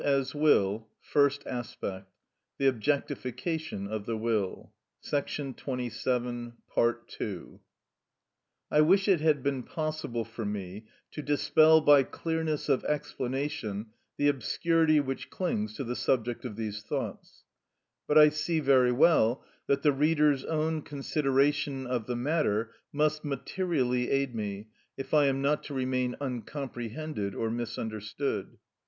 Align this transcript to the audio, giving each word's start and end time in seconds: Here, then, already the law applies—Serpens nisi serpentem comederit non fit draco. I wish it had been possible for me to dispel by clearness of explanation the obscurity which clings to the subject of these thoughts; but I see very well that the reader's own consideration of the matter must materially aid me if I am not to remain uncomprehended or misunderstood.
Here, 0.03 0.17
then, 0.17 0.25
already 0.33 0.79
the 1.11 1.19
law 1.45 1.45
applies—Serpens 1.45 2.05
nisi 2.57 2.89
serpentem 3.21 3.85
comederit 3.85 4.49
non 6.25 6.57
fit 6.73 7.05
draco. 7.05 7.13
I 8.71 8.81
wish 8.81 9.07
it 9.07 9.21
had 9.21 9.43
been 9.43 9.61
possible 9.61 10.25
for 10.25 10.43
me 10.43 10.87
to 11.11 11.21
dispel 11.21 11.81
by 11.81 12.01
clearness 12.01 12.67
of 12.67 12.83
explanation 12.85 13.91
the 14.17 14.27
obscurity 14.27 14.99
which 14.99 15.29
clings 15.29 15.75
to 15.75 15.83
the 15.83 15.95
subject 15.95 16.45
of 16.45 16.55
these 16.55 16.81
thoughts; 16.81 17.43
but 18.07 18.17
I 18.17 18.29
see 18.29 18.59
very 18.59 18.91
well 18.91 19.45
that 19.67 19.83
the 19.83 19.93
reader's 19.93 20.43
own 20.45 20.81
consideration 20.81 21.85
of 21.85 22.07
the 22.07 22.15
matter 22.15 22.71
must 22.91 23.23
materially 23.23 24.09
aid 24.09 24.33
me 24.33 24.69
if 24.97 25.13
I 25.13 25.27
am 25.27 25.43
not 25.43 25.61
to 25.65 25.75
remain 25.75 26.15
uncomprehended 26.19 27.35
or 27.35 27.51
misunderstood. 27.51 28.57